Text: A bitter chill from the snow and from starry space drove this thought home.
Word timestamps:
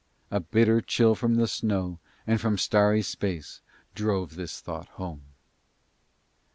A 0.31 0.39
bitter 0.39 0.81
chill 0.81 1.13
from 1.13 1.35
the 1.35 1.47
snow 1.47 1.99
and 2.25 2.41
from 2.41 2.57
starry 2.57 3.03
space 3.03 3.61
drove 3.93 4.33
this 4.35 4.59
thought 4.59 4.87
home. 4.97 5.21